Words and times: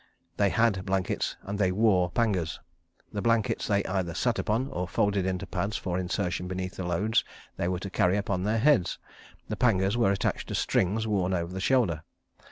They 0.37 0.49
had 0.49 0.83
blankets 0.83 1.35
and 1.43 1.59
they 1.59 1.71
wore 1.71 2.09
pangas. 2.09 2.59
The 3.13 3.21
blankets 3.21 3.67
they 3.67 3.83
either 3.85 4.15
sat 4.15 4.39
upon 4.39 4.67
or 4.69 4.87
folded 4.87 5.27
into 5.27 5.45
pads 5.45 5.77
for 5.77 5.99
insertion 5.99 6.47
beneath 6.47 6.75
the 6.75 6.83
loads 6.87 7.23
they 7.57 7.67
were 7.67 7.77
to 7.77 7.89
carry 7.91 8.17
upon 8.17 8.41
their 8.41 8.57
heads. 8.57 8.97
The 9.47 9.57
pangas 9.57 9.97
were 9.97 10.11
attached 10.11 10.47
to 10.47 10.55
strings 10.55 11.05
worn 11.05 11.35
over 11.35 11.53
the 11.53 11.61
shoulder. 11.61 12.01